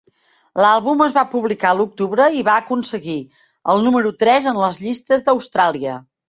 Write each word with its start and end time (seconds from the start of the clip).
L'àlbum 0.63 1.01
es 1.07 1.11
va 1.17 1.23
publicar 1.33 1.69
a 1.73 1.77
l'octubre 1.81 2.29
i 2.37 2.41
va 2.47 2.55
aconseguir 2.63 3.19
el 3.75 3.85
número 3.89 4.15
tres 4.25 4.49
en 4.55 4.59
les 4.65 4.81
llistes 4.87 5.25
d'Austràlia. 5.29 6.01